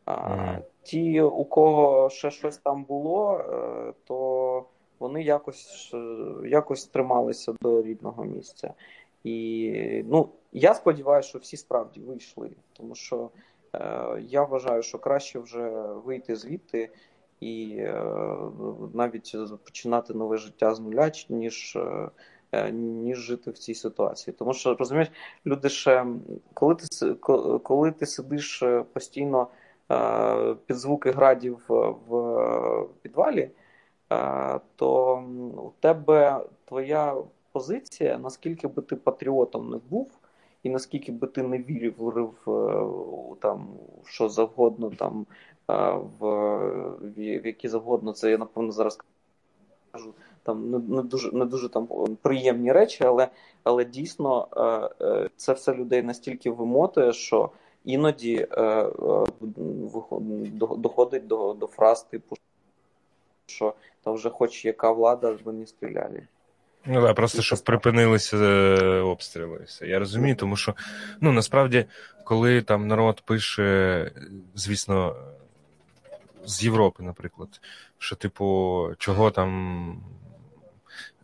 [0.06, 4.66] А ті, у кого ще щось там було, е, то
[5.00, 5.96] вони якось
[6.46, 8.74] якось трималися до рідного місця.
[9.24, 13.30] І ну, я сподіваюся, що всі справді вийшли, тому що
[13.76, 15.70] е, я вважаю, що краще вже
[16.06, 16.90] вийти звідти
[17.40, 18.04] і е,
[18.94, 21.78] навіть починати нове життя з нуля, ніж
[22.52, 24.36] е, ніж жити в цій ситуації.
[24.40, 25.12] Тому що розумієш,
[25.46, 26.06] люди ще
[26.54, 27.14] коли ти
[27.64, 29.48] коли ти сидиш постійно
[29.92, 31.60] е, під звуки градів
[32.08, 33.52] в підвалі
[34.76, 35.24] то
[35.58, 37.16] у тебе твоя
[37.52, 40.12] позиція, наскільки би ти патріотом не був,
[40.64, 41.94] і наскільки би ти не вірив
[42.46, 43.68] в там
[44.06, 45.26] що завгодно, там
[46.20, 46.28] в,
[47.16, 49.00] в які завгодно, це я напевно зараз
[49.92, 50.14] кажу.
[50.44, 51.88] Там не, не дуже не дуже там
[52.22, 53.28] приємні речі, але
[53.64, 54.48] але дійсно
[55.02, 57.50] е, це все людей настільки вимотує, що
[57.86, 59.26] іноді е, е,
[60.78, 62.36] доходить до до фраз типу
[63.50, 66.22] що там вже хоч яка влада, вони стріляли.
[66.86, 69.66] Ну да, просто щоб припинилися е, обстріли.
[69.82, 70.76] Я розумію, тому що
[71.22, 71.86] ну насправді,
[72.24, 74.12] коли там народ пише,
[74.56, 75.16] звісно,
[76.46, 77.50] з Європи, наприклад,
[77.98, 80.04] що, типу, чого там.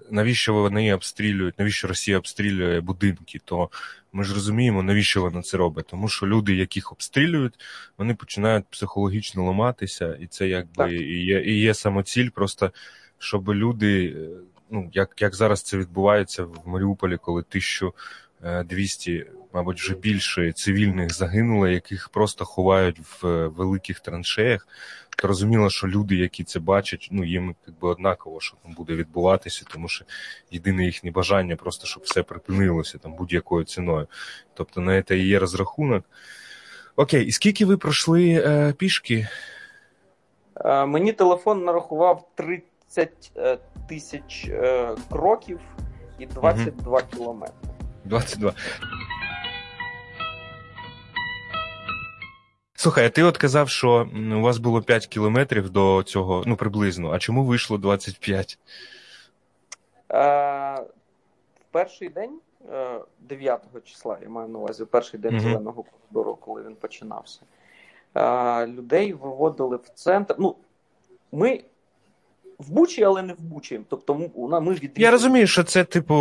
[0.09, 3.69] Навіщо вони обстрілюють, навіщо Росія обстрілює будинки, то
[4.15, 5.85] ми ж розуміємо, навіщо вона це робить.
[5.87, 7.53] Тому що люди, яких обстрілюють,
[7.97, 12.71] вони починають психологічно ламатися, і це якби і є і є самоціль, просто
[13.17, 14.15] щоб люди
[14.69, 17.43] ну, як як зараз це відбувається в Маріуполі, коли
[18.45, 24.67] 1200, мабуть, вже більше цивільних загинуло, яких просто ховають в великих траншеях,
[25.17, 29.65] то розуміло, що люди, які це бачать, ну їм якби однаково, що там буде відбуватися,
[29.71, 30.05] тому що
[30.51, 34.07] єдине їхнє бажання просто щоб все припинилося там будь-якою ціною.
[34.53, 36.05] Тобто на це і є розрахунок.
[36.95, 39.27] Окей, і скільки ви пройшли е, пішки?
[40.65, 45.59] Е, мені телефон нарахував 30 30 тисяч е, кроків
[46.19, 47.01] і 22 угу.
[47.11, 47.74] кілометри.
[48.05, 48.53] 22.
[52.75, 57.11] Слухай, а ти от казав, що у вас було 5 кілометрів до цього, ну приблизно.
[57.11, 58.59] А чому вийшло 25?
[60.11, 60.17] Е,
[61.55, 62.39] В перший день,
[63.19, 65.89] 9 е, числа, я маю на увазі, в перший день зеленого угу.
[65.91, 67.41] коридору, коли він починався,
[68.15, 70.35] е, людей виводили в центр.
[70.39, 70.55] Ну,
[71.31, 71.63] ми
[72.59, 73.81] в Бучі, але не в Бучі.
[73.89, 74.29] Тобто ми
[74.61, 74.91] ми відрізали.
[74.95, 76.15] Я розумію, що це, типу,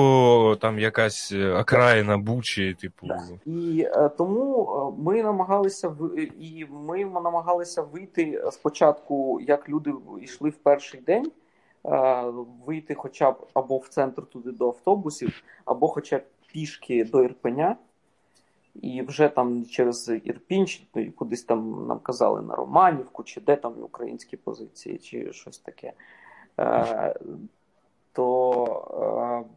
[0.60, 3.06] там якась е, окраїна Бучі, типу.
[3.06, 3.22] Так.
[3.46, 5.96] І е, тому е, ми намагалися
[6.40, 9.92] і ми намагалися вийти спочатку, як люди
[10.22, 11.32] йшли в перший день.
[12.66, 17.76] Вийти хоча б або в центр туди до автобусів, або хоча б пішки до Ірпеня.
[18.74, 20.66] І вже там через Ірпінь,
[21.16, 25.92] кудись там нам казали на Романівку, чи де там українські позиції, чи щось таке.
[26.60, 27.14] Е,
[28.12, 29.50] то е,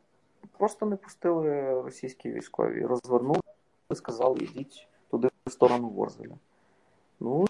[0.58, 3.40] просто не пустили російські військові, розвернули
[3.92, 6.36] і сказали, йдіть туди в сторону Ворзеля.
[7.20, 7.46] Ну,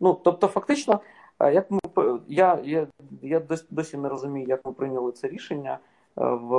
[0.00, 1.00] ну тобто, фактично,
[1.38, 1.80] е, як ми
[2.28, 2.86] я я,
[3.22, 5.78] я досі не розумію, як ми прийняли це рішення
[6.16, 6.54] в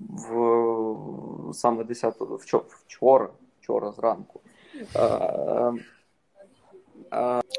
[0.00, 3.28] в саме 10 вчора,
[3.60, 4.40] вчора зранку.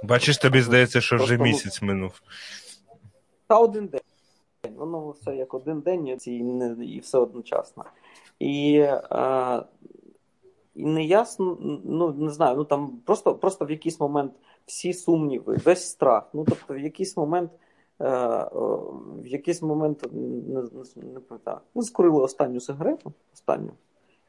[0.04, 2.22] Бачиш, тобі здається, що вже місяць минув.
[3.48, 4.02] Та один день.
[4.76, 6.32] Воно все як один день і,
[6.86, 7.86] і все одночасно.
[8.40, 9.64] І а,
[10.76, 14.34] і не ясно, ну не знаю, ну там просто просто в якийсь момент
[14.66, 16.30] всі сумніви, весь страх.
[16.34, 17.52] Ну тобто, в якийсь момент,
[18.02, 18.06] е,
[19.24, 20.64] в якийсь момент не
[20.96, 23.72] не пам'ятаю, ми скурили останню сигарету, останню,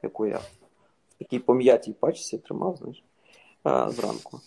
[0.03, 3.05] яку я в такій пом'ятій пачці тримав, знаєш,
[3.67, 4.41] е, зранку.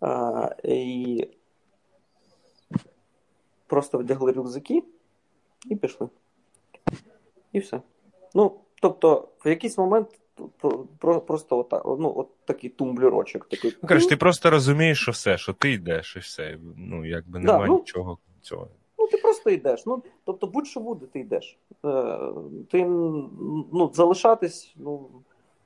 [0.00, 1.28] А, І
[3.66, 4.82] просто вдягли рюкзаки
[5.66, 6.08] і пішли.
[7.52, 7.80] І все.
[8.34, 10.08] Ну, тобто, в якийсь момент
[11.26, 13.48] просто отак, ну, от такий тумблерочок.
[13.48, 13.76] Такий.
[13.82, 16.58] Ну, кажеш, ти просто розумієш, що все, що ти йдеш, і все.
[16.76, 18.68] Ну, якби немає да, ну, нічого цього.
[18.98, 19.86] Ну, ти просто йдеш.
[19.86, 21.58] Ну, Тобто, будь-що буде, ти йдеш.
[21.84, 22.18] Е,
[22.70, 25.08] Ти ну, залишатись, ну,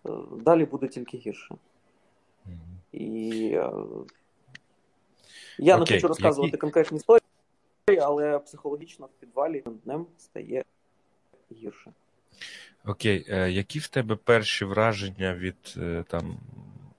[0.07, 1.55] е, далі буде тільки гірше.
[2.47, 2.99] Mm-hmm.
[2.99, 3.73] І е,
[5.59, 6.57] я Окей, не хочу розказувати які...
[6.57, 7.23] конкретні історії,
[8.01, 10.65] але психологічно в підвалі днем стає
[11.53, 11.93] гірше.
[12.85, 16.37] Окей, е, які в тебе перші враження від е, там.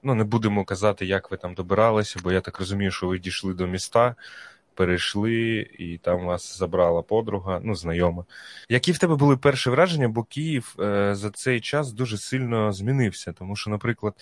[0.04, 3.54] Ну, не будемо казати, як ви там добиралися, бо я так розумію, що ви дійшли
[3.54, 4.16] до міста
[4.74, 8.26] перейшли, і там вас забрала подруга, ну, знайома.
[8.70, 13.34] Які в тебе були перші враження, бо Київ е, за цей час дуже сильно змінився,
[13.34, 14.14] тому що, наприклад,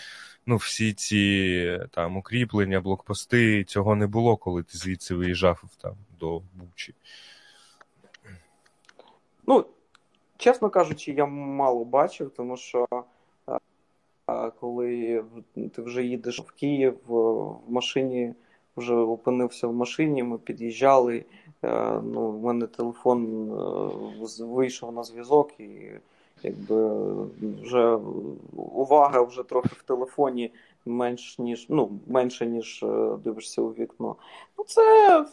[0.45, 6.41] ну, всі ці там укріплення, блокпости, цього не було, коли ти звідси виїжджав там до
[6.53, 6.93] Бучі.
[9.47, 9.65] Ну,
[10.37, 12.87] чесно кажучи, я мало бачив, тому що.
[14.29, 15.23] Е, коли
[15.75, 18.33] ти вже їдеш в Київ в машині
[18.79, 21.25] вже опинився в машині, ми під'їжджали.
[21.63, 23.51] Е, ну, в мене телефон
[24.39, 25.91] е, вийшов на зв'язок, і
[26.43, 26.89] якби
[27.63, 27.99] вже
[28.55, 30.51] увага вже трохи в телефоні
[30.85, 34.15] менш ніж ну, менше, ніж е, дивишся у вікно.
[34.57, 35.25] Ну, це.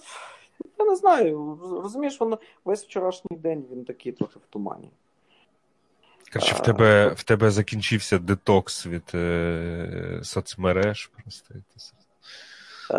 [0.78, 4.90] Я не знаю, розумієш, воно весь вчорашній день він такий трохи в тумані.
[6.32, 11.06] Короче, в тебе в тебе закінчився детокс від е, соцмереж.
[11.06, 11.54] Просто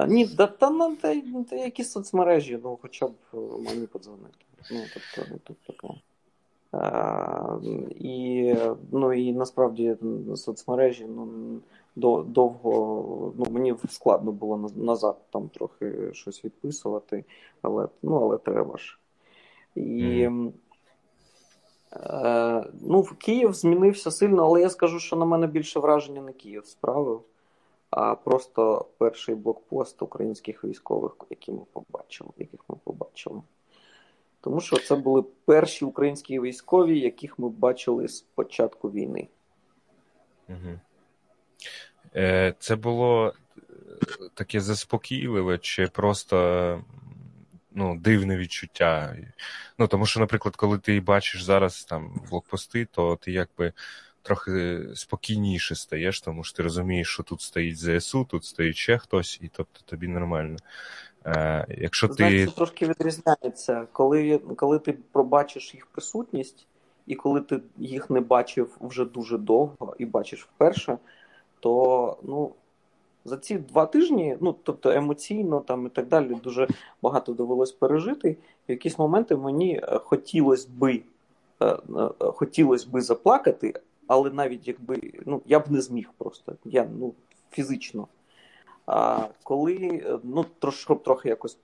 [0.07, 4.37] ні, да, та, та, та, та якісь соцмережі, ну хоча б е, мені подзвонити.
[4.71, 5.93] Ну, тобто, ну, тут таке.
[7.89, 8.55] І
[8.91, 9.95] ну, і насправді
[10.35, 11.05] соцмережі
[11.95, 17.25] ну, довго ну, мені складно було назад там трохи щось відписувати,
[17.61, 18.99] але ну, але треба ж.
[19.75, 20.51] І mm.
[21.93, 26.65] е, ну, Київ змінився сильно, але я скажу, що на мене більше враження не Київ
[26.65, 27.23] справив,
[27.89, 33.41] а просто перший блокпост українських військових, які ми побачили, яких ми побачили.
[34.41, 39.27] Тому що це були перші українські військові, яких ми бачили з початку війни.
[40.49, 40.79] Угу.
[42.15, 43.61] Е, Це було е,
[44.33, 46.83] таке заспокійливе, чи просто
[47.71, 49.17] ну, дивне відчуття.
[49.77, 53.73] Ну, Тому що, наприклад, коли ти бачиш зараз там блокпости, то ти якби.
[54.27, 59.39] Трохи спокійніше стаєш, тому що ти розумієш, що тут стоїть ЗСУ, тут стоїть ще хтось,
[59.41, 60.57] і тобто тобі нормально.
[61.25, 62.51] Е, якщо Знаєте, ти...
[62.51, 66.67] Це трошки відрізняється, коли коли ти пробачиш їх присутність,
[67.05, 70.97] і коли ти їх не бачив вже дуже довго і бачиш вперше,
[71.59, 72.51] то ну,
[73.25, 76.67] за ці два тижні, ну тобто емоційно там і так далі, дуже
[77.01, 78.37] багато довелось пережити.
[78.67, 81.01] В якісь моменти мені е, хотілося би
[81.61, 81.77] е,
[82.19, 83.73] хотілося би заплакати,
[84.07, 86.55] але навіть якби ну я б не зміг просто.
[86.65, 87.13] Я ну
[87.51, 88.07] фізично.
[88.85, 91.57] А коли ну трошки щоб трохи якось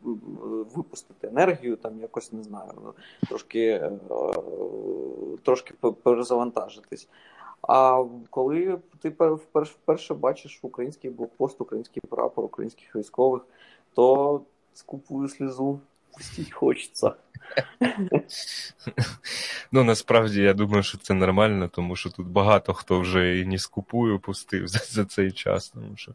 [0.76, 2.94] випустити енергію, там якось не знаю,
[3.30, 3.92] трошки е,
[5.44, 5.74] трошки
[6.04, 7.08] перезавантажитись.
[7.62, 9.10] А коли ти
[9.66, 13.46] вперше бачиш український блокпост, український прапор, українських військових,
[13.94, 14.42] то
[14.74, 15.80] скупую слізу
[16.18, 17.14] пустіть хочеться.
[19.72, 23.58] Ну насправді я думаю, що це нормально, тому що тут багато хто вже і не
[23.58, 25.70] скупую пустив за, за цей час.
[25.70, 26.12] Тому що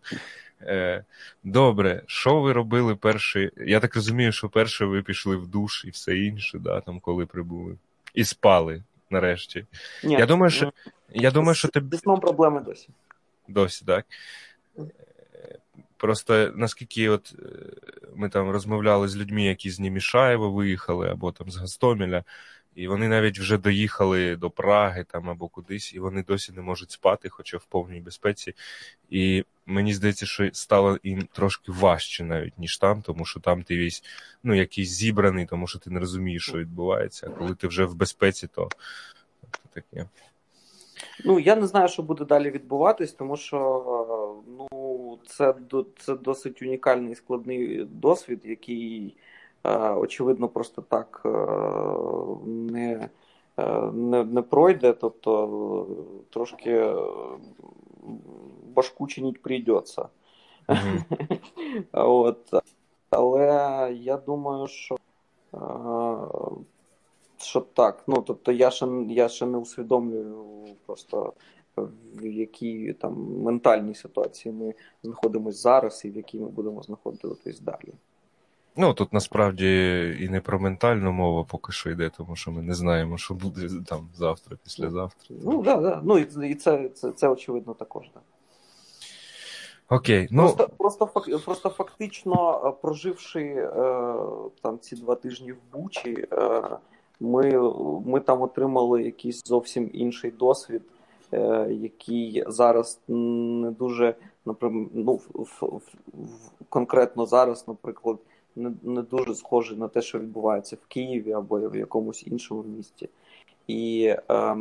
[0.62, 1.04] Е,
[1.44, 3.50] Добре, що ви робили перший?
[3.56, 7.26] Я так розумію, що перше ви пішли в душ і все інше, да, там, коли
[7.26, 7.76] прибули.
[8.14, 9.66] І спали нарешті.
[10.04, 10.72] Ні, Я думаю, що ну,
[11.14, 11.80] я думаю, що ти...
[11.80, 12.88] Проблеми досі.
[13.48, 14.06] Досі, так.
[15.98, 17.44] Просто наскільки от е,
[18.16, 22.24] ми там розмовляли з людьми, які з Німішаєва виїхали, або там з Гастомеля,
[22.74, 26.90] і вони навіть вже доїхали до Праги там або кудись, і вони досі не можуть
[26.90, 28.54] спати, хоча в повній безпеці.
[29.10, 33.78] І мені здається, що стало їм трошки важче навіть, ніж там, тому що там ти
[33.78, 34.04] весь
[34.42, 37.26] ну, якийсь зібраний, тому що ти не розумієш, що відбувається.
[37.26, 38.68] А коли ти вже в безпеці, то
[39.74, 40.06] таке.
[41.24, 45.54] Ну, я не знаю, що буде далі відбуватись, тому що ну, це
[45.98, 49.16] це досить унікальний складний досвід, який,
[49.96, 51.22] очевидно, просто так
[52.46, 53.08] не
[53.92, 54.92] не, не пройде.
[54.92, 55.86] Тобто
[56.30, 56.94] трошки
[58.74, 60.08] башку чинить прийдеться.
[60.68, 61.84] Mm-hmm.
[61.92, 62.54] От.
[63.10, 63.46] Але
[64.00, 64.96] я думаю, що
[67.42, 68.04] що так.
[68.06, 70.44] Ну, тобто я ще я ще не усвідомлюю
[70.86, 71.32] просто
[72.14, 77.94] в якій там ментальній ситуації ми знаходимося зараз і в якій ми будемо знаходитись далі.
[78.76, 79.66] Ну, тут насправді
[80.20, 83.68] і не про ментальну мову поки що йде, тому що ми не знаємо, що буде
[83.86, 85.36] там завтра, післязавтра.
[85.42, 86.00] Ну, так, да, да.
[86.04, 88.22] Ну і це це, це очевидно також, так.
[89.90, 93.70] Окей, ну просто просто просто фактично е, проживши е,
[94.62, 96.62] там ці два тижні в Бучі, е,
[97.20, 97.72] ми
[98.06, 100.82] ми там отримали якийсь зовсім інший досвід,
[101.32, 104.14] е, який зараз не дуже
[104.46, 104.56] ну,
[105.14, 105.82] в, в, в,
[106.68, 108.18] конкретно зараз, наприклад,
[108.56, 113.08] не, не дуже схожий на те, що відбувається в Києві або в якомусь іншому місті.
[113.66, 114.56] І е,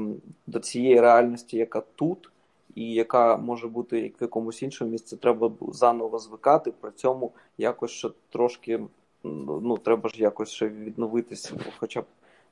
[0.48, 2.32] до цієї реальності, яка тут
[2.76, 6.72] і яка може бути як в якомусь іншому місці, треба заново звикати.
[6.82, 8.80] При цьому якось ще трошки
[9.24, 12.06] ну треба ж якось ще відновитися, хоча б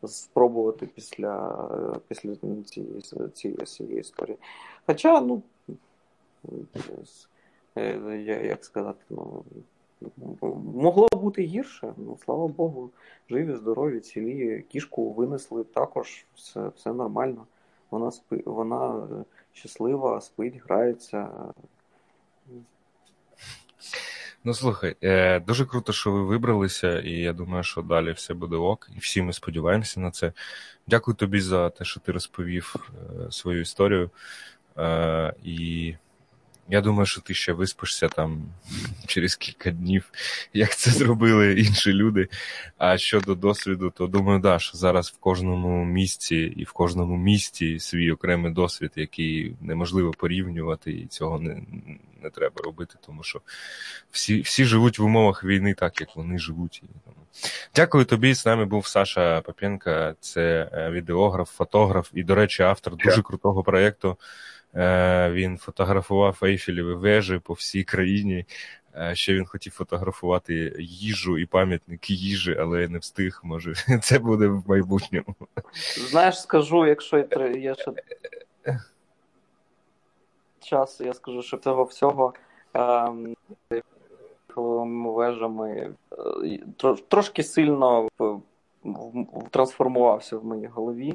[0.07, 2.63] спробувати після після цієї
[3.33, 4.37] цієї, цієї історії.
[4.87, 5.41] Хоча, ну
[7.77, 9.43] е, як сказати, ну.
[10.73, 12.89] Могло бути гірше, ну слава Богу,
[13.29, 14.61] живі, здорові, цілі.
[14.69, 17.45] Кішку винесли також, все все нормально.
[17.91, 19.07] Вона спи, вона
[19.53, 21.29] щаслива, спить, грається.
[24.47, 28.55] Ну, слухай, е, дуже круто, що ви вибралися, і я думаю, що далі все буде
[28.55, 30.31] ок, і всі ми сподіваємося на це.
[30.87, 34.09] Дякую тобі за те, що ти розповів е, свою історію.
[34.77, 35.95] Е, і
[36.69, 38.43] я думаю, що ти ще виспишся там
[39.07, 40.11] через кілька днів,
[40.53, 42.27] як це зробили інші люди.
[42.77, 47.79] А щодо досвіду, то думаю, да, що зараз в кожному місці і в кожному місті
[47.79, 51.61] свій окремий досвід, який неможливо порівнювати, і цього не
[52.23, 53.41] не треба робити, тому що
[54.11, 56.83] всі всі живуть в умовах війни так, як вони живуть.
[57.75, 58.33] Дякую тобі.
[58.33, 63.63] З нами був Саша Попенка, це е, відеограф, фотограф і, до речі, автор дуже крутого
[63.63, 64.17] проєкту.
[64.75, 68.45] Е, Він фотографував Ейфелеві вежі по всій країні.
[68.95, 73.41] Е, Ще він хотів фотографувати їжу і пам'ятники їжі, але не встиг.
[73.43, 75.35] Може, це буде в майбутньому.
[76.09, 77.17] Знаєш, скажу, якщо
[77.55, 77.91] є ще
[80.65, 82.33] час, я скажу, що цього всього
[82.73, 83.35] ем,
[85.05, 85.93] вежами
[86.83, 88.09] е, трошки сильно
[89.49, 91.13] трансформувався в моїй голові,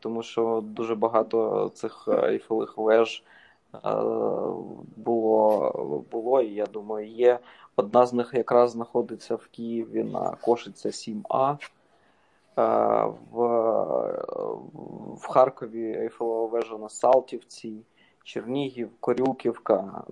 [0.00, 3.22] тому що дуже багато цих ейфелевих веж
[3.74, 3.78] е,
[4.96, 7.38] було, було, і я думаю, є.
[7.76, 11.56] Одна з них якраз знаходиться в Києві на Кошиця 7А.
[12.58, 13.40] Е, В,
[15.20, 17.72] в Харкові Ейфелева вежа на Салтівці,
[18.24, 20.02] Чернігів, Корюківка.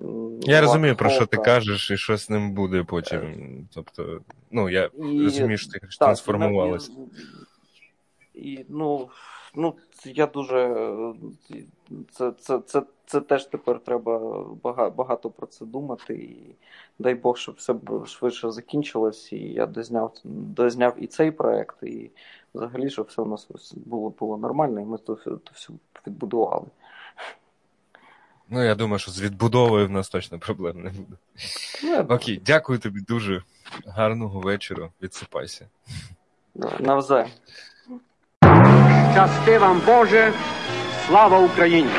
[0.40, 3.68] Я розумію, про що ти кажеш, і що з ним буде потім.
[3.74, 4.20] Тобто,
[4.50, 6.92] ну я І- розумію, що ти так, трансформувалося.
[8.34, 9.10] І, ну,
[9.54, 9.74] ну,
[10.04, 10.88] я дуже.
[12.10, 16.14] Це, це, це, це теж тепер треба багато, багато про це думати.
[16.14, 16.54] І
[16.98, 17.74] дай Бог, щоб все
[18.06, 22.10] швидше закінчилось, і я дозняв, дозняв і цей проект, і
[22.54, 25.72] взагалі, щоб все у нас було, було нормально, і ми то, то все
[26.06, 26.66] відбудували.
[28.48, 31.16] Ну, я думаю, що з відбудовою в нас точно проблем не буде.
[31.84, 33.42] Ну, Окей, дякую тобі дуже.
[33.86, 34.90] Гарного вечора.
[35.02, 35.68] Відсипайся.
[36.80, 37.28] Навзаєм.
[39.12, 40.32] Щасти вам Боже,
[41.06, 41.90] слава Україні!